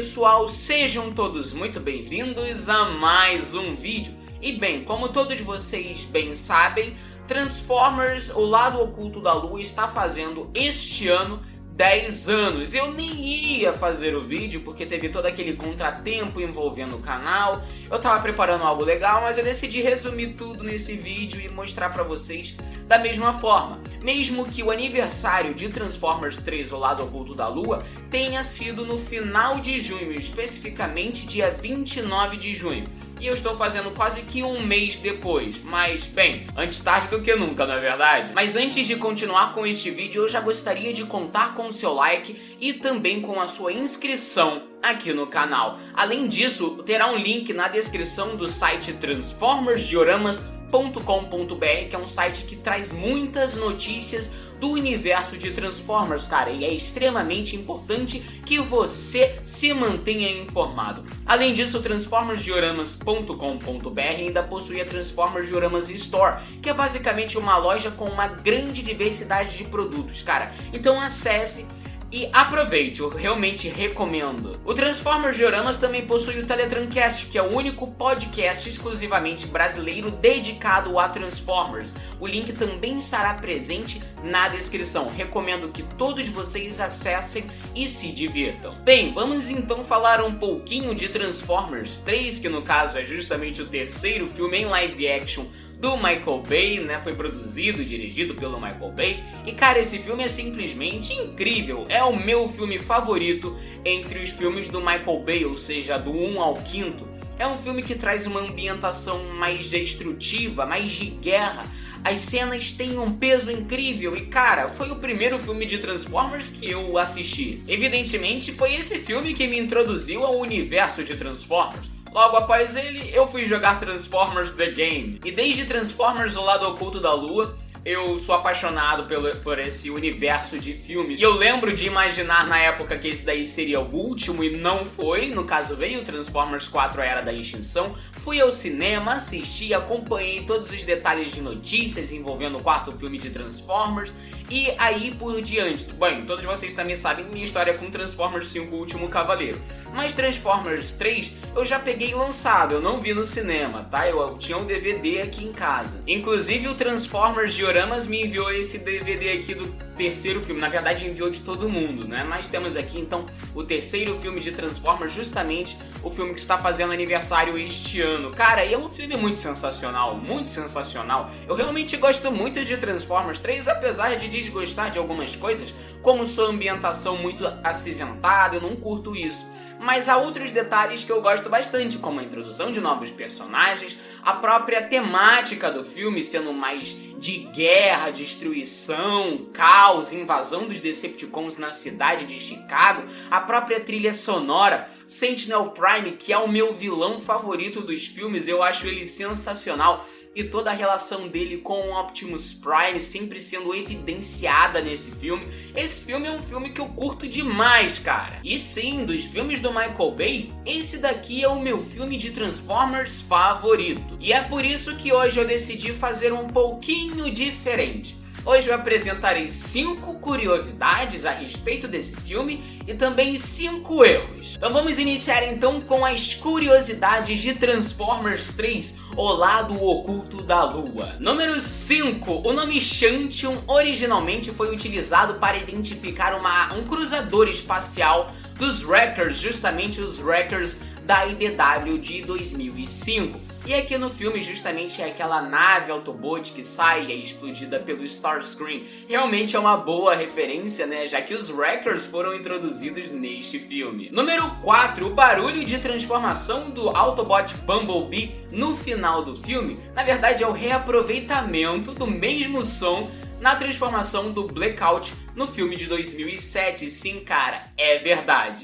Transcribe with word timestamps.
pessoal, 0.00 0.48
sejam 0.48 1.12
todos 1.12 1.52
muito 1.52 1.78
bem-vindos 1.78 2.70
a 2.70 2.86
mais 2.86 3.54
um 3.54 3.74
vídeo. 3.76 4.14
E 4.40 4.52
bem, 4.52 4.82
como 4.82 5.10
todos 5.10 5.38
vocês 5.42 6.06
bem 6.06 6.32
sabem, 6.32 6.96
Transformers, 7.28 8.30
o 8.30 8.40
lado 8.40 8.80
oculto 8.80 9.20
da 9.20 9.34
lua, 9.34 9.60
está 9.60 9.86
fazendo 9.86 10.50
este 10.54 11.06
ano 11.06 11.42
10 11.74 12.28
anos. 12.30 12.74
Eu 12.74 12.90
nem 12.92 13.12
ia 13.12 13.74
fazer 13.74 14.16
o 14.16 14.22
vídeo 14.22 14.62
porque 14.62 14.86
teve 14.86 15.10
todo 15.10 15.26
aquele 15.26 15.52
contratempo 15.52 16.40
envolvendo 16.40 16.96
o 16.96 17.00
canal. 17.00 17.62
Eu 17.90 17.98
tava 17.98 18.22
preparando 18.22 18.64
algo 18.64 18.82
legal, 18.82 19.20
mas 19.20 19.36
eu 19.36 19.44
decidi 19.44 19.82
resumir 19.82 20.28
tudo 20.28 20.64
nesse 20.64 20.94
vídeo 20.96 21.38
e 21.42 21.48
mostrar 21.50 21.90
para 21.90 22.02
vocês 22.02 22.56
da 22.88 22.98
mesma 22.98 23.34
forma. 23.34 23.82
Mesmo 24.02 24.46
que 24.46 24.62
o 24.62 24.70
aniversário 24.70 25.52
de 25.52 25.68
Transformers 25.68 26.38
3, 26.38 26.72
o 26.72 26.78
lado 26.78 27.02
oculto 27.02 27.34
da 27.34 27.48
lua, 27.48 27.84
tenha 28.10 28.42
sido 28.42 28.84
no 28.84 28.96
final 28.96 29.60
de 29.60 29.78
junho, 29.78 30.12
especificamente 30.12 31.26
dia 31.26 31.50
29 31.50 32.36
de 32.36 32.54
junho. 32.54 32.84
E 33.20 33.26
eu 33.26 33.34
estou 33.34 33.54
fazendo 33.54 33.90
quase 33.90 34.22
que 34.22 34.42
um 34.42 34.60
mês 34.62 34.96
depois. 34.96 35.60
Mas, 35.62 36.06
bem, 36.06 36.46
antes 36.56 36.80
tarde 36.80 37.08
do 37.08 37.20
que 37.20 37.34
nunca, 37.36 37.66
não 37.66 37.74
é 37.74 37.80
verdade? 37.80 38.32
Mas 38.34 38.56
antes 38.56 38.86
de 38.86 38.96
continuar 38.96 39.52
com 39.52 39.66
este 39.66 39.90
vídeo, 39.90 40.22
eu 40.22 40.28
já 40.28 40.40
gostaria 40.40 40.92
de 40.92 41.04
contar 41.04 41.54
com 41.54 41.66
o 41.66 41.72
seu 41.72 41.92
like 41.92 42.56
e 42.58 42.72
também 42.72 43.20
com 43.20 43.38
a 43.38 43.46
sua 43.46 43.72
inscrição 43.72 44.62
aqui 44.82 45.12
no 45.12 45.26
canal. 45.26 45.78
Além 45.94 46.26
disso, 46.26 46.82
terá 46.86 47.08
um 47.08 47.16
link 47.16 47.52
na 47.52 47.68
descrição 47.68 48.36
do 48.36 48.48
site 48.48 48.94
Transformers 48.94 49.86
Dioramas 49.86 50.42
.com.br, 50.70 51.88
que 51.88 51.96
é 51.96 51.98
um 51.98 52.08
site 52.08 52.44
que 52.44 52.56
traz 52.56 52.92
muitas 52.92 53.54
notícias 53.54 54.30
do 54.60 54.68
universo 54.68 55.36
de 55.38 55.50
Transformers, 55.50 56.26
cara, 56.26 56.50
e 56.50 56.64
é 56.64 56.72
extremamente 56.72 57.56
importante 57.56 58.20
que 58.44 58.58
você 58.58 59.40
se 59.42 59.72
mantenha 59.72 60.30
informado. 60.30 61.02
Além 61.24 61.54
disso, 61.54 61.80
transformersdioramas.com.br 61.80 64.00
ainda 64.00 64.42
possui 64.42 64.78
a 64.80 64.84
Transformers 64.84 65.48
Dioramas 65.48 65.88
Store, 65.90 66.42
que 66.60 66.68
é 66.68 66.74
basicamente 66.74 67.38
uma 67.38 67.56
loja 67.56 67.90
com 67.90 68.04
uma 68.04 68.28
grande 68.28 68.82
diversidade 68.82 69.56
de 69.56 69.64
produtos, 69.64 70.20
cara. 70.22 70.52
Então 70.72 71.00
acesse 71.00 71.66
e 72.12 72.28
aproveite, 72.32 73.00
eu 73.00 73.08
realmente 73.08 73.68
recomendo. 73.68 74.60
O 74.64 74.74
Transformers 74.74 75.36
Dioramas 75.36 75.76
também 75.76 76.04
possui 76.04 76.40
o 76.40 76.46
Teletrancast, 76.46 77.26
que 77.26 77.38
é 77.38 77.42
o 77.42 77.54
único 77.54 77.86
podcast 77.92 78.68
exclusivamente 78.68 79.46
brasileiro 79.46 80.10
dedicado 80.10 80.98
a 80.98 81.08
Transformers. 81.08 81.94
O 82.18 82.26
link 82.26 82.52
também 82.52 82.98
estará 82.98 83.34
presente 83.34 84.02
na 84.24 84.48
descrição. 84.48 85.08
Recomendo 85.08 85.68
que 85.68 85.82
todos 85.82 86.28
vocês 86.28 86.80
acessem 86.80 87.44
e 87.76 87.86
se 87.86 88.10
divirtam. 88.10 88.74
Bem, 88.82 89.12
vamos 89.12 89.48
então 89.48 89.84
falar 89.84 90.24
um 90.24 90.34
pouquinho 90.34 90.94
de 90.94 91.08
Transformers 91.08 91.98
3, 91.98 92.40
que 92.40 92.48
no 92.48 92.62
caso 92.62 92.98
é 92.98 93.02
justamente 93.02 93.62
o 93.62 93.66
terceiro 93.66 94.26
filme 94.26 94.58
em 94.58 94.66
live 94.66 95.08
action 95.08 95.44
do 95.80 95.96
Michael 95.96 96.42
Bay, 96.46 96.80
né? 96.80 97.00
Foi 97.00 97.14
produzido 97.14 97.80
e 97.80 97.84
dirigido 97.86 98.34
pelo 98.34 98.60
Michael 98.60 98.92
Bay. 98.92 99.24
E 99.46 99.52
cara, 99.52 99.78
esse 99.78 99.98
filme 99.98 100.22
é 100.22 100.28
simplesmente 100.28 101.14
incrível. 101.14 101.86
É 101.88 102.04
o 102.04 102.14
meu 102.14 102.46
filme 102.46 102.78
favorito 102.78 103.56
entre 103.82 104.22
os 104.22 104.28
filmes 104.28 104.68
do 104.68 104.78
Michael 104.78 105.22
Bay, 105.24 105.44
ou 105.46 105.56
seja, 105.56 105.96
do 105.96 106.12
1 106.12 106.40
ao 106.40 106.56
5. 106.56 107.08
É 107.38 107.46
um 107.46 107.56
filme 107.56 107.82
que 107.82 107.94
traz 107.94 108.26
uma 108.26 108.40
ambientação 108.40 109.24
mais 109.34 109.70
destrutiva, 109.70 110.66
mais 110.66 110.92
de 110.92 111.06
guerra. 111.06 111.64
As 112.04 112.20
cenas 112.20 112.72
têm 112.72 112.98
um 112.98 113.12
peso 113.12 113.50
incrível 113.50 114.14
e, 114.14 114.26
cara, 114.26 114.68
foi 114.68 114.90
o 114.90 114.96
primeiro 114.96 115.38
filme 115.38 115.64
de 115.64 115.78
Transformers 115.78 116.50
que 116.50 116.70
eu 116.70 116.98
assisti. 116.98 117.62
Evidentemente, 117.66 118.52
foi 118.52 118.74
esse 118.74 118.98
filme 118.98 119.32
que 119.32 119.46
me 119.46 119.58
introduziu 119.58 120.24
ao 120.24 120.38
universo 120.38 121.02
de 121.02 121.16
Transformers. 121.16 121.90
Logo 122.12 122.36
após 122.36 122.76
ele, 122.76 123.10
eu 123.14 123.26
fui 123.26 123.44
jogar 123.44 123.78
Transformers 123.78 124.52
The 124.52 124.70
Game. 124.70 125.20
E 125.24 125.30
desde 125.30 125.64
Transformers 125.64 126.36
O 126.36 126.42
Lado 126.42 126.66
Oculto 126.68 127.00
da 127.00 127.12
Lua, 127.12 127.56
eu 127.84 128.18
sou 128.18 128.34
apaixonado 128.34 129.04
pelo, 129.04 129.34
por 129.36 129.58
esse 129.58 129.90
universo 129.90 130.58
de 130.58 130.74
filmes. 130.74 131.20
E 131.20 131.22
eu 131.22 131.34
lembro 131.34 131.72
de 131.72 131.86
imaginar 131.86 132.46
na 132.46 132.58
época 132.58 132.98
que 132.98 133.08
esse 133.08 133.24
daí 133.24 133.46
seria 133.46 133.80
o 133.80 133.94
último 133.94 134.44
e 134.44 134.56
não 134.56 134.84
foi. 134.84 135.30
No 135.30 135.44
caso, 135.44 135.74
veio 135.74 136.04
Transformers 136.04 136.68
4 136.68 137.00
A 137.00 137.04
Era 137.04 137.20
da 137.22 137.32
Extinção. 137.32 137.94
Fui 138.12 138.40
ao 138.40 138.52
cinema, 138.52 139.14
assisti, 139.14 139.72
acompanhei 139.72 140.42
todos 140.42 140.70
os 140.70 140.84
detalhes 140.84 141.32
de 141.32 141.40
notícias 141.40 142.12
envolvendo 142.12 142.58
o 142.58 142.62
quarto 142.62 142.92
filme 142.92 143.18
de 143.18 143.30
Transformers. 143.30 144.14
E 144.50 144.74
aí 144.78 145.14
por 145.14 145.40
diante. 145.40 145.84
Bem, 145.94 146.26
todos 146.26 146.44
vocês 146.44 146.72
também 146.72 146.96
sabem 146.96 147.24
minha 147.26 147.44
história 147.44 147.72
com 147.74 147.88
Transformers 147.90 148.48
5 148.48 148.74
O 148.74 148.78
Último 148.80 149.08
Cavaleiro. 149.08 149.58
Mas 149.94 150.12
Transformers 150.12 150.92
3 150.92 151.34
eu 151.54 151.64
já 151.64 151.78
peguei 151.78 152.14
lançado, 152.14 152.74
eu 152.74 152.80
não 152.80 153.00
vi 153.00 153.14
no 153.14 153.24
cinema, 153.24 153.86
tá? 153.90 154.08
Eu, 154.08 154.20
eu 154.20 154.38
tinha 154.38 154.58
um 154.58 154.64
DVD 154.64 155.22
aqui 155.22 155.44
em 155.44 155.52
casa. 155.52 156.02
Inclusive 156.06 156.68
o 156.68 156.74
Transformers 156.74 157.54
de 157.54 157.64
Dioramas 157.70 158.08
me 158.08 158.24
enviou 158.24 158.50
esse 158.50 158.78
DVD 158.78 159.30
aqui 159.30 159.54
do 159.54 159.72
terceiro 160.00 160.40
filme. 160.40 160.58
Na 160.58 160.70
verdade, 160.70 161.06
enviou 161.06 161.28
de 161.28 161.42
todo 161.42 161.68
mundo, 161.68 162.08
né? 162.08 162.24
Mas 162.26 162.48
temos 162.48 162.74
aqui 162.74 162.98
então 162.98 163.26
o 163.54 163.62
terceiro 163.62 164.18
filme 164.18 164.40
de 164.40 164.50
Transformers, 164.50 165.12
justamente 165.12 165.76
o 166.02 166.08
filme 166.08 166.32
que 166.32 166.40
está 166.40 166.56
fazendo 166.56 166.94
aniversário 166.94 167.58
este 167.58 168.00
ano. 168.00 168.30
Cara, 168.30 168.64
e 168.64 168.72
é 168.72 168.78
um 168.78 168.88
filme 168.88 169.14
muito 169.18 169.38
sensacional, 169.38 170.16
muito 170.16 170.48
sensacional. 170.48 171.30
Eu 171.46 171.54
realmente 171.54 171.98
gosto 171.98 172.32
muito 172.32 172.64
de 172.64 172.78
Transformers 172.78 173.38
3, 173.38 173.68
apesar 173.68 174.16
de 174.16 174.26
desgostar 174.26 174.90
de 174.90 174.98
algumas 174.98 175.36
coisas, 175.36 175.74
como 176.00 176.26
sua 176.26 176.46
ambientação 176.46 177.18
muito 177.18 177.46
acinzentada, 177.62 178.56
eu 178.56 178.62
não 178.62 178.76
curto 178.76 179.14
isso. 179.14 179.46
Mas 179.78 180.08
há 180.08 180.16
outros 180.16 180.50
detalhes 180.50 181.04
que 181.04 181.12
eu 181.12 181.20
gosto 181.20 181.50
bastante, 181.50 181.98
como 181.98 182.20
a 182.20 182.22
introdução 182.22 182.70
de 182.70 182.80
novos 182.80 183.10
personagens, 183.10 183.98
a 184.22 184.32
própria 184.32 184.80
temática 184.82 185.70
do 185.70 185.84
filme 185.84 186.22
sendo 186.22 186.54
mais 186.54 186.96
de 187.20 187.38
guerra, 187.52 188.10
destruição, 188.10 189.46
caos, 189.52 189.89
invasão 190.12 190.66
dos 190.68 190.80
Decepticons 190.80 191.58
na 191.58 191.72
cidade 191.72 192.24
de 192.24 192.38
Chicago, 192.38 193.02
a 193.30 193.40
própria 193.40 193.80
trilha 193.80 194.12
sonora, 194.12 194.88
Sentinel 195.06 195.70
Prime, 195.70 196.12
que 196.12 196.32
é 196.32 196.38
o 196.38 196.48
meu 196.48 196.74
vilão 196.74 197.18
favorito 197.18 197.82
dos 197.82 198.06
filmes, 198.06 198.46
eu 198.46 198.62
acho 198.62 198.86
ele 198.86 199.06
sensacional 199.06 200.04
e 200.34 200.44
toda 200.44 200.70
a 200.70 200.74
relação 200.74 201.28
dele 201.28 201.58
com 201.58 201.80
o 201.80 202.00
Optimus 202.00 202.52
Prime 202.52 203.00
sempre 203.00 203.40
sendo 203.40 203.74
evidenciada 203.74 204.80
nesse 204.80 205.10
filme. 205.10 205.46
Esse 205.74 206.04
filme 206.04 206.28
é 206.28 206.30
um 206.30 206.42
filme 206.42 206.70
que 206.70 206.80
eu 206.80 206.88
curto 206.88 207.28
demais, 207.28 207.98
cara. 207.98 208.40
E 208.44 208.58
sim, 208.58 209.04
dos 209.04 209.24
filmes 209.24 209.58
do 209.58 209.70
Michael 209.70 210.12
Bay, 210.12 210.52
esse 210.64 210.98
daqui 210.98 211.42
é 211.42 211.48
o 211.48 211.60
meu 211.60 211.82
filme 211.82 212.16
de 212.16 212.30
Transformers 212.30 213.20
favorito. 213.22 214.16
E 214.20 214.32
é 214.32 214.42
por 214.42 214.64
isso 214.64 214.96
que 214.96 215.12
hoje 215.12 215.40
eu 215.40 215.46
decidi 215.46 215.92
fazer 215.92 216.32
um 216.32 216.48
pouquinho 216.48 217.30
diferente. 217.30 218.19
Hoje 218.44 218.68
eu 218.68 218.74
apresentarei 218.74 219.50
5 219.50 220.14
curiosidades 220.14 221.26
a 221.26 221.30
respeito 221.30 221.86
desse 221.86 222.16
filme 222.16 222.82
e 222.86 222.94
também 222.94 223.36
5 223.36 224.04
erros. 224.04 224.54
Então 224.56 224.72
vamos 224.72 224.98
iniciar 224.98 225.46
então 225.46 225.78
com 225.80 226.04
as 226.06 226.32
curiosidades 226.34 227.38
de 227.38 227.54
Transformers 227.54 228.50
3, 228.52 228.96
O 229.14 229.30
Lado 229.32 229.74
Oculto 229.74 230.42
da 230.42 230.64
Lua. 230.64 231.16
Número 231.20 231.60
5. 231.60 232.42
O 232.48 232.52
nome 232.54 232.80
Shantion 232.80 233.58
originalmente 233.66 234.50
foi 234.52 234.72
utilizado 234.74 235.34
para 235.34 235.58
identificar 235.58 236.34
uma, 236.34 236.72
um 236.72 236.84
cruzador 236.84 237.46
espacial 237.46 238.30
dos 238.60 238.84
Wreckers, 238.84 239.38
justamente 239.38 240.02
os 240.02 240.20
Wreckers 240.20 240.76
da 241.02 241.26
IDW 241.26 241.96
de 241.98 242.20
2005. 242.20 243.40
E 243.64 243.72
aqui 243.74 243.96
no 243.96 244.10
filme, 244.10 244.42
justamente, 244.42 245.00
é 245.00 245.06
aquela 245.06 245.40
nave 245.40 245.90
Autobot 245.90 246.52
que 246.52 246.62
sai 246.62 247.06
e 247.06 247.12
é 247.12 247.14
explodida 247.14 247.80
pelo 247.80 248.04
Starscream. 248.04 248.82
Realmente 249.08 249.56
é 249.56 249.58
uma 249.58 249.78
boa 249.78 250.14
referência, 250.14 250.86
né? 250.86 251.06
Já 251.08 251.22
que 251.22 251.32
os 251.32 251.50
Wreckers 251.50 252.04
foram 252.04 252.34
introduzidos 252.34 253.08
neste 253.08 253.58
filme. 253.58 254.10
Número 254.12 254.48
4. 254.62 255.06
O 255.06 255.14
barulho 255.14 255.64
de 255.64 255.78
transformação 255.78 256.70
do 256.70 256.90
Autobot 256.90 257.54
Bumblebee 257.66 258.34
no 258.50 258.76
final 258.76 259.22
do 259.22 259.34
filme, 259.34 259.78
na 259.94 260.02
verdade, 260.02 260.44
é 260.44 260.46
o 260.46 260.52
reaproveitamento 260.52 261.92
do 261.92 262.06
mesmo 262.06 262.62
som 262.62 263.10
na 263.40 263.56
transformação 263.56 264.30
do 264.30 264.46
Blackout 264.46 265.14
no 265.34 265.46
filme 265.46 265.74
de 265.74 265.86
2007. 265.86 266.90
Sim, 266.90 267.20
cara, 267.20 267.72
é 267.76 267.96
verdade. 267.98 268.62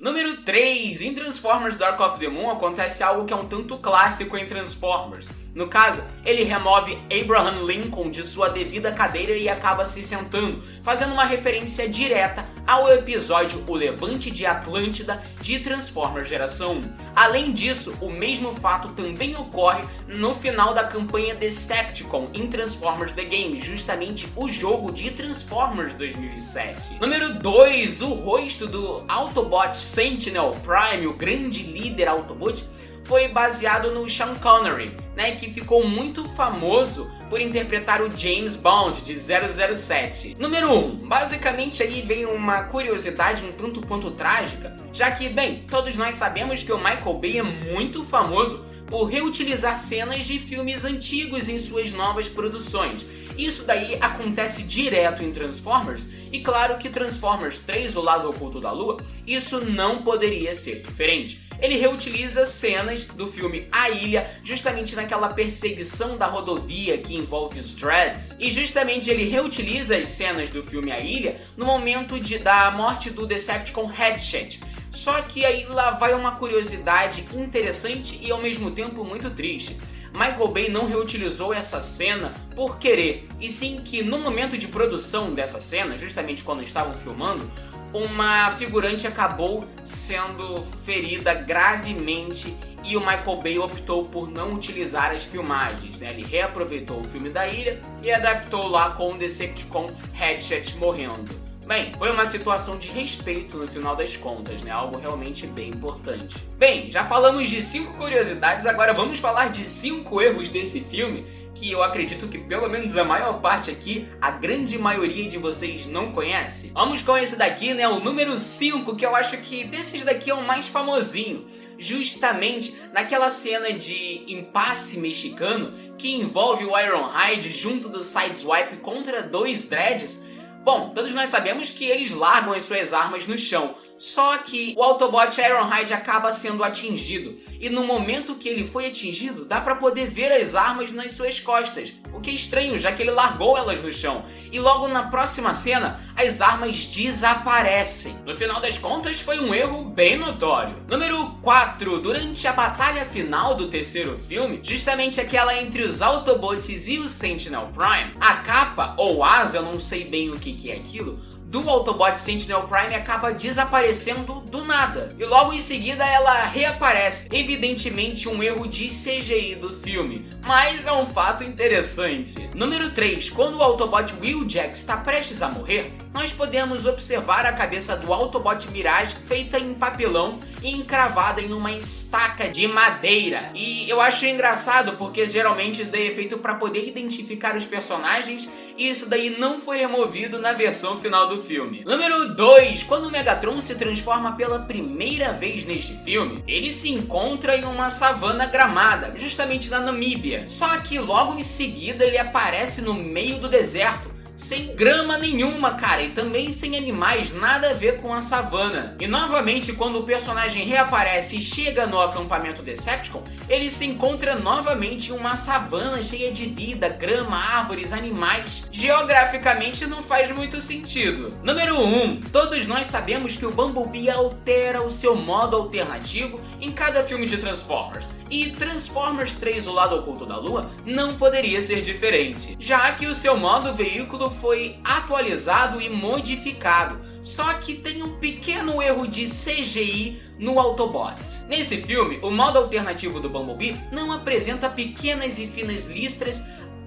Número 0.00 0.42
3. 0.42 1.00
Em 1.00 1.14
Transformers 1.14 1.76
Dark 1.76 1.98
of 2.00 2.18
the 2.18 2.28
Moon 2.28 2.50
acontece 2.50 3.02
algo 3.02 3.24
que 3.24 3.32
é 3.32 3.36
um 3.36 3.46
tanto 3.46 3.78
clássico 3.78 4.36
em 4.36 4.44
Transformers. 4.44 5.30
No 5.54 5.66
caso, 5.66 6.02
ele 6.24 6.44
remove 6.44 6.98
Abraham 7.10 7.66
Lincoln 7.66 8.08
de 8.08 8.26
sua 8.26 8.48
devida 8.48 8.90
cadeira 8.90 9.32
e 9.32 9.50
acaba 9.50 9.84
se 9.84 10.02
sentando, 10.02 10.62
fazendo 10.82 11.12
uma 11.12 11.24
referência 11.24 11.86
direta 11.86 12.46
ao 12.66 12.90
episódio 12.90 13.62
O 13.66 13.74
Levante 13.74 14.30
de 14.30 14.46
Atlântida 14.46 15.22
de 15.42 15.58
Transformers 15.58 16.28
Geração 16.28 16.76
1. 16.76 16.92
Além 17.14 17.52
disso, 17.52 17.92
o 18.00 18.08
mesmo 18.08 18.54
fato 18.54 18.94
também 18.94 19.36
ocorre 19.36 19.84
no 20.08 20.34
final 20.34 20.72
da 20.72 20.84
campanha 20.84 21.34
Decepticon 21.34 22.30
em 22.32 22.46
Transformers 22.46 23.12
The 23.12 23.24
Game, 23.24 23.58
justamente 23.58 24.26
o 24.34 24.48
jogo 24.48 24.90
de 24.90 25.10
Transformers 25.10 25.94
2007. 25.94 26.98
Número 26.98 27.34
2, 27.34 28.00
o 28.00 28.14
rosto 28.14 28.66
do 28.66 29.04
Autobot 29.06 29.76
Sentinel 29.76 30.56
Prime, 30.62 31.06
o 31.06 31.12
grande 31.12 31.62
líder 31.62 32.08
Autobot, 32.08 32.64
foi 33.04 33.28
baseado 33.28 33.90
no 33.90 34.08
Sean 34.08 34.34
Connery, 34.36 34.96
né, 35.16 35.32
que 35.36 35.50
ficou 35.50 35.86
muito 35.86 36.26
famoso 36.28 37.10
por 37.28 37.40
interpretar 37.40 38.02
o 38.02 38.10
James 38.14 38.56
Bond 38.56 39.02
de 39.02 39.16
007. 39.18 40.36
Número 40.38 40.70
1. 40.70 40.84
Um, 40.84 40.96
basicamente 40.96 41.82
aí 41.82 42.02
vem 42.02 42.26
uma 42.26 42.64
curiosidade 42.64 43.44
um 43.44 43.52
tanto 43.52 43.80
quanto 43.86 44.10
trágica, 44.10 44.76
já 44.92 45.10
que, 45.10 45.28
bem, 45.28 45.64
todos 45.68 45.96
nós 45.96 46.14
sabemos 46.14 46.62
que 46.62 46.72
o 46.72 46.78
Michael 46.78 47.14
Bay 47.14 47.38
é 47.38 47.42
muito 47.42 48.04
famoso 48.04 48.64
por 48.86 49.04
reutilizar 49.04 49.78
cenas 49.78 50.26
de 50.26 50.38
filmes 50.38 50.84
antigos 50.84 51.48
em 51.48 51.58
suas 51.58 51.92
novas 51.94 52.28
produções. 52.28 53.06
Isso 53.38 53.64
daí 53.64 53.96
acontece 53.98 54.62
direto 54.62 55.22
em 55.22 55.32
Transformers, 55.32 56.06
e 56.30 56.40
claro 56.40 56.76
que 56.76 56.90
Transformers 56.90 57.60
3, 57.60 57.96
O 57.96 58.02
Lado 58.02 58.28
Oculto 58.28 58.60
da 58.60 58.70
Lua, 58.70 58.98
isso 59.26 59.64
não 59.64 60.02
poderia 60.02 60.54
ser 60.54 60.80
diferente 60.80 61.40
ele 61.62 61.78
reutiliza 61.78 62.44
cenas 62.44 63.04
do 63.04 63.28
filme 63.28 63.68
A 63.70 63.88
Ilha, 63.88 64.28
justamente 64.42 64.96
naquela 64.96 65.32
perseguição 65.32 66.18
da 66.18 66.26
rodovia 66.26 66.98
que 66.98 67.16
envolve 67.16 67.60
os 67.60 67.74
Dreads. 67.74 68.36
E 68.40 68.50
justamente 68.50 69.08
ele 69.08 69.28
reutiliza 69.28 69.96
as 69.96 70.08
cenas 70.08 70.50
do 70.50 70.62
filme 70.62 70.90
A 70.90 70.98
Ilha 70.98 71.40
no 71.56 71.64
momento 71.64 72.18
de, 72.18 72.38
da 72.38 72.72
morte 72.72 73.10
do 73.10 73.24
Decepticon 73.24 73.86
Headshot. 73.86 74.60
Só 74.90 75.22
que 75.22 75.44
aí 75.44 75.64
lá 75.66 75.92
vai 75.92 76.12
uma 76.12 76.32
curiosidade 76.32 77.24
interessante 77.32 78.18
e 78.20 78.30
ao 78.32 78.42
mesmo 78.42 78.72
tempo 78.72 79.04
muito 79.04 79.30
triste. 79.30 79.78
Michael 80.12 80.48
Bay 80.48 80.68
não 80.68 80.86
reutilizou 80.86 81.54
essa 81.54 81.80
cena 81.80 82.32
por 82.54 82.78
querer, 82.78 83.26
e 83.40 83.48
sim 83.48 83.80
que 83.82 84.02
no 84.02 84.18
momento 84.18 84.58
de 84.58 84.68
produção 84.68 85.32
dessa 85.32 85.58
cena, 85.58 85.96
justamente 85.96 86.44
quando 86.44 86.62
estavam 86.62 86.92
filmando, 86.92 87.50
uma 87.92 88.50
figurante 88.52 89.06
acabou 89.06 89.64
sendo 89.82 90.62
ferida 90.62 91.34
gravemente 91.34 92.56
e 92.84 92.96
o 92.96 93.00
Michael 93.00 93.38
Bay 93.38 93.58
optou 93.58 94.04
por 94.04 94.28
não 94.30 94.54
utilizar 94.54 95.10
as 95.10 95.24
filmagens. 95.24 96.00
Né? 96.00 96.10
Ele 96.10 96.24
reaproveitou 96.24 97.00
o 97.00 97.04
filme 97.04 97.30
da 97.30 97.46
ilha 97.46 97.80
e 98.02 98.10
adaptou 98.10 98.66
lá 98.68 98.90
com 98.90 99.12
o 99.12 99.18
Decepticon 99.18 99.90
Headshot 100.14 100.76
morrendo. 100.76 101.41
Bem, 101.66 101.92
foi 101.96 102.10
uma 102.10 102.26
situação 102.26 102.76
de 102.76 102.88
respeito 102.88 103.56
no 103.56 103.68
final 103.68 103.94
das 103.94 104.16
contas, 104.16 104.62
né? 104.62 104.70
Algo 104.70 104.98
realmente 104.98 105.46
bem 105.46 105.70
importante. 105.70 106.36
Bem, 106.58 106.90
já 106.90 107.04
falamos 107.04 107.48
de 107.48 107.62
cinco 107.62 107.94
curiosidades, 107.94 108.66
agora 108.66 108.92
vamos 108.92 109.18
falar 109.18 109.48
de 109.48 109.64
cinco 109.64 110.20
erros 110.20 110.50
desse 110.50 110.80
filme 110.80 111.24
que 111.54 111.70
eu 111.70 111.82
acredito 111.82 112.28
que 112.28 112.38
pelo 112.38 112.68
menos 112.68 112.96
a 112.96 113.04
maior 113.04 113.40
parte 113.40 113.70
aqui, 113.70 114.08
a 114.20 114.30
grande 114.30 114.78
maioria 114.78 115.28
de 115.28 115.38
vocês 115.38 115.86
não 115.86 116.10
conhece. 116.10 116.70
Vamos 116.74 117.02
com 117.02 117.16
esse 117.16 117.36
daqui, 117.36 117.74
né? 117.74 117.86
O 117.86 118.00
número 118.00 118.38
5, 118.38 118.96
que 118.96 119.04
eu 119.04 119.14
acho 119.14 119.36
que 119.38 119.64
desses 119.64 120.02
daqui 120.02 120.30
é 120.30 120.34
o 120.34 120.42
mais 120.42 120.68
famosinho. 120.68 121.44
Justamente 121.78 122.74
naquela 122.92 123.30
cena 123.30 123.72
de 123.72 124.24
impasse 124.26 124.98
mexicano 124.98 125.72
que 125.98 126.14
envolve 126.14 126.64
o 126.64 126.78
Ironhide 126.78 127.52
junto 127.52 127.88
do 127.88 128.02
Sideswipe 128.02 128.76
contra 128.78 129.22
dois 129.22 129.64
dreads 129.64 130.22
Bom, 130.64 130.90
todos 130.90 131.12
nós 131.12 131.28
sabemos 131.28 131.72
que 131.72 131.84
eles 131.84 132.12
largam 132.12 132.52
as 132.52 132.62
suas 132.62 132.92
armas 132.92 133.26
no 133.26 133.36
chão, 133.36 133.74
só 133.98 134.38
que 134.38 134.74
o 134.76 134.82
Autobot 134.82 135.40
Ironhide 135.40 135.92
acaba 135.92 136.32
sendo 136.32 136.62
atingido, 136.62 137.34
e 137.60 137.68
no 137.68 137.84
momento 137.84 138.36
que 138.36 138.48
ele 138.48 138.64
foi 138.64 138.86
atingido, 138.86 139.44
dá 139.44 139.60
para 139.60 139.74
poder 139.74 140.08
ver 140.08 140.30
as 140.30 140.54
armas 140.54 140.92
nas 140.92 141.12
suas 141.12 141.40
costas, 141.40 141.92
o 142.12 142.20
que 142.20 142.30
é 142.30 142.34
estranho, 142.34 142.78
já 142.78 142.92
que 142.92 143.02
ele 143.02 143.10
largou 143.10 143.56
elas 143.56 143.80
no 143.80 143.92
chão. 143.92 144.24
E 144.50 144.60
logo 144.60 144.86
na 144.86 145.04
próxima 145.04 145.54
cena, 145.54 146.00
as 146.16 146.40
armas 146.40 146.86
desaparecem. 146.86 148.16
No 148.24 148.34
final 148.34 148.60
das 148.60 148.78
contas, 148.78 149.20
foi 149.20 149.40
um 149.40 149.54
erro 149.54 149.84
bem 149.84 150.18
notório. 150.18 150.76
Número 150.88 151.26
4. 151.42 152.00
Durante 152.00 152.46
a 152.46 152.52
batalha 152.52 153.04
final 153.04 153.54
do 153.54 153.68
terceiro 153.68 154.18
filme, 154.28 154.60
justamente 154.62 155.20
aquela 155.20 155.56
entre 155.56 155.82
os 155.82 156.02
Autobots 156.02 156.88
e 156.88 156.98
o 156.98 157.08
Sentinel 157.08 157.70
Prime, 157.72 158.12
a 158.20 158.34
capa 158.36 158.94
ou 158.98 159.24
asa, 159.24 159.58
eu 159.58 159.62
não 159.62 159.80
sei 159.80 160.04
bem 160.04 160.30
o 160.30 160.38
que, 160.38 160.51
que 160.54 160.70
é 160.70 160.76
aquilo, 160.76 161.18
do 161.52 161.68
Autobot 161.68 162.18
Sentinel 162.18 162.62
Prime 162.62 162.94
acaba 162.94 163.30
desaparecendo 163.30 164.40
do 164.40 164.64
nada. 164.64 165.14
E 165.18 165.24
logo 165.24 165.52
em 165.52 165.60
seguida 165.60 166.02
ela 166.02 166.44
reaparece. 166.44 167.28
Evidentemente 167.30 168.28
um 168.28 168.42
erro 168.42 168.66
de 168.66 168.88
CGI 168.88 169.56
do 169.56 169.70
filme, 169.70 170.26
mas 170.46 170.86
é 170.86 170.92
um 170.92 171.04
fato 171.04 171.44
interessante. 171.44 172.48
Número 172.54 172.94
3. 172.94 173.28
Quando 173.30 173.58
o 173.58 173.62
Autobot 173.62 174.14
Wheeljack 174.20 174.74
está 174.74 174.96
prestes 174.96 175.42
a 175.42 175.48
morrer, 175.48 175.92
nós 176.14 176.30
podemos 176.30 176.86
observar 176.86 177.46
a 177.46 177.52
cabeça 177.52 177.96
do 177.96 178.12
Autobot 178.12 178.70
Mirage 178.70 179.16
feita 179.26 179.58
em 179.58 179.74
papelão 179.74 180.38
e 180.62 180.70
encravada 180.70 181.40
em 181.40 181.52
uma 181.52 181.72
estaca 181.72 182.48
de 182.48 182.66
madeira. 182.68 183.50
E 183.54 183.88
eu 183.88 184.00
acho 184.00 184.26
engraçado 184.26 184.92
porque 184.96 185.26
geralmente 185.26 185.82
isso 185.82 185.90
daí 185.90 186.08
é 186.08 186.10
feito 186.10 186.38
para 186.38 186.54
poder 186.54 186.86
identificar 186.86 187.56
os 187.56 187.64
personagens 187.64 188.48
e 188.76 188.88
isso 188.88 189.08
daí 189.08 189.38
não 189.38 189.60
foi 189.60 189.78
removido 189.78 190.38
na 190.38 190.52
versão 190.52 190.96
final 190.96 191.28
do 191.28 191.42
filme. 191.42 191.82
Número 191.84 192.34
2. 192.34 192.82
Quando 192.84 193.06
o 193.06 193.10
Megatron 193.10 193.60
se 193.60 193.74
transforma 193.74 194.32
pela 194.32 194.60
primeira 194.60 195.32
vez 195.32 195.64
neste 195.64 195.94
filme, 196.04 196.44
ele 196.46 196.70
se 196.70 196.90
encontra 196.90 197.56
em 197.56 197.64
uma 197.64 197.90
savana 197.90 198.46
gramada, 198.46 199.12
justamente 199.16 199.70
na 199.70 199.80
Namíbia. 199.80 200.44
Só 200.46 200.78
que 200.78 200.98
logo 200.98 201.34
em 201.34 201.42
seguida 201.42 202.04
ele 202.04 202.18
aparece 202.18 202.82
no 202.82 202.94
meio 202.94 203.38
do 203.38 203.48
deserto 203.48 204.11
sem 204.34 204.74
grama 204.74 205.18
nenhuma, 205.18 205.74
cara, 205.74 206.02
e 206.02 206.10
também 206.10 206.50
sem 206.50 206.76
animais, 206.76 207.32
nada 207.32 207.70
a 207.70 207.74
ver 207.74 208.00
com 208.00 208.12
a 208.12 208.20
savana. 208.20 208.96
E 208.98 209.06
novamente, 209.06 209.72
quando 209.72 209.98
o 209.98 210.04
personagem 210.04 210.64
reaparece 210.64 211.36
e 211.36 211.42
chega 211.42 211.86
no 211.86 212.00
acampamento 212.00 212.62
Decepticon, 212.62 213.22
ele 213.48 213.68
se 213.68 213.84
encontra 213.84 214.34
novamente 214.34 215.10
em 215.10 215.12
uma 215.12 215.36
savana 215.36 216.02
cheia 216.02 216.32
de 216.32 216.46
vida, 216.46 216.88
grama, 216.88 217.36
árvores, 217.36 217.92
animais. 217.92 218.64
Geograficamente 218.70 219.86
não 219.86 220.02
faz 220.02 220.30
muito 220.30 220.60
sentido. 220.60 221.30
Número 221.42 221.80
1. 221.80 221.82
Um, 221.82 222.20
todos 222.20 222.66
nós 222.66 222.86
sabemos 222.86 223.36
que 223.36 223.46
o 223.46 223.50
Bumblebee 223.50 224.10
altera 224.10 224.82
o 224.82 224.90
seu 224.90 225.14
modo 225.14 225.56
alternativo 225.56 226.40
em 226.60 226.72
cada 226.72 227.02
filme 227.02 227.26
de 227.26 227.36
Transformers. 227.36 228.08
E 228.30 228.50
Transformers 228.50 229.34
3 229.34 229.66
O 229.66 229.72
Lado 229.72 229.96
Oculto 229.96 230.24
da 230.24 230.38
Lua 230.38 230.70
não 230.86 231.16
poderia 231.16 231.60
ser 231.60 231.82
diferente, 231.82 232.56
já 232.58 232.90
que 232.92 233.06
o 233.06 233.14
seu 233.14 233.36
modo 233.36 233.74
veículo 233.74 234.21
foi 234.30 234.76
atualizado 234.84 235.80
e 235.80 235.88
modificado, 235.88 237.00
só 237.22 237.54
que 237.54 237.74
tem 237.74 238.02
um 238.02 238.18
pequeno 238.18 238.82
erro 238.82 239.06
de 239.06 239.24
CGI 239.24 240.20
no 240.38 240.58
Autobot. 240.58 241.16
Nesse 241.48 241.78
filme, 241.78 242.18
o 242.22 242.30
modo 242.30 242.58
alternativo 242.58 243.20
do 243.20 243.30
Bumblebee 243.30 243.76
não 243.92 244.12
apresenta 244.12 244.68
pequenas 244.68 245.38
e 245.38 245.46
finas 245.46 245.86
listras 245.86 246.42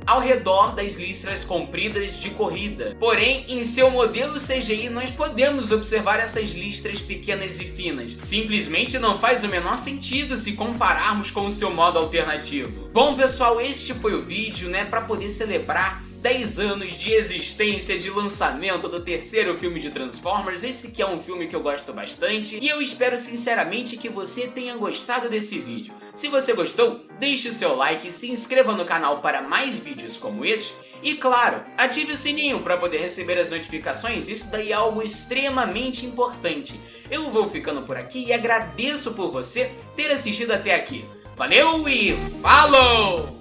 ao 0.05 0.19
redor 0.19 0.75
das 0.75 0.95
listras 0.95 1.43
compridas 1.43 2.19
de 2.19 2.29
corrida. 2.29 2.95
Porém, 2.99 3.45
em 3.47 3.63
seu 3.63 3.89
modelo 3.89 4.39
CGI 4.39 4.89
nós 4.89 5.09
podemos 5.09 5.71
observar 5.71 6.19
essas 6.19 6.51
listras 6.51 7.01
pequenas 7.01 7.59
e 7.59 7.65
finas. 7.65 8.15
Simplesmente 8.23 8.99
não 8.99 9.17
faz 9.17 9.43
o 9.43 9.47
menor 9.47 9.77
sentido 9.77 10.37
se 10.37 10.53
compararmos 10.53 11.31
com 11.31 11.47
o 11.47 11.51
seu 11.51 11.71
modo 11.71 11.97
alternativo. 11.97 12.89
Bom, 12.93 13.15
pessoal, 13.15 13.59
este 13.59 13.93
foi 13.93 14.13
o 14.13 14.21
vídeo, 14.21 14.69
né, 14.69 14.85
para 14.85 15.01
poder 15.01 15.29
celebrar 15.29 16.03
10 16.15 16.59
anos 16.59 16.97
de 16.97 17.11
existência 17.11 17.97
de 17.97 18.09
lançamento 18.09 18.87
do 18.87 18.99
terceiro 18.99 19.55
filme 19.55 19.79
de 19.79 19.89
Transformers. 19.89 20.63
Esse 20.63 20.91
que 20.91 21.01
é 21.01 21.07
um 21.07 21.19
filme 21.19 21.47
que 21.47 21.55
eu 21.55 21.61
gosto 21.61 21.93
bastante 21.93 22.57
e 22.61 22.67
eu 22.67 22.81
espero 22.81 23.17
sinceramente 23.17 23.97
que 23.97 24.09
você 24.09 24.47
tenha 24.47 24.75
gostado 24.75 25.29
desse 25.29 25.57
vídeo. 25.57 25.93
Se 26.15 26.27
você 26.27 26.53
gostou, 26.53 27.01
deixe 27.19 27.49
o 27.49 27.53
seu 27.53 27.75
like, 27.75 28.11
se 28.11 28.31
inscreva 28.31 28.73
no 28.73 28.85
canal 28.85 29.21
para 29.21 29.41
mais 29.41 29.79
vídeos 29.79 30.17
como 30.17 30.45
este 30.45 30.73
e 31.03 31.15
claro, 31.15 31.63
ative 31.77 32.13
o 32.13 32.17
sininho 32.17 32.61
para 32.61 32.77
poder 32.77 32.97
receber 32.97 33.37
as 33.37 33.49
notificações, 33.49 34.27
isso 34.27 34.47
daí 34.49 34.71
é 34.71 34.75
algo 34.75 35.03
extremamente 35.03 36.05
importante. 36.05 36.79
Eu 37.11 37.29
vou 37.29 37.47
ficando 37.47 37.83
por 37.83 37.97
aqui 37.97 38.25
e 38.25 38.33
agradeço 38.33 39.13
por 39.13 39.29
você 39.29 39.71
ter 39.95 40.09
assistido 40.11 40.51
até 40.51 40.73
aqui. 40.73 41.05
Valeu 41.35 41.87
e 41.87 42.15
falou! 42.41 43.34